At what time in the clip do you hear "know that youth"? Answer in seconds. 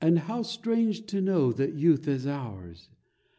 1.21-2.07